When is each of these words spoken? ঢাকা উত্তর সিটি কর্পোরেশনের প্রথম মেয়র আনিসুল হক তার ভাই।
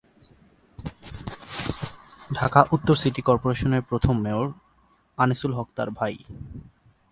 ঢাকা 2.29 2.61
উত্তর 2.71 2.95
সিটি 2.95 3.21
কর্পোরেশনের 3.21 3.83
প্রথম 3.89 4.15
মেয়র 4.21 4.47
আনিসুল 5.17 5.51
হক 5.57 5.67
তার 5.75 5.89
ভাই। 5.91 6.15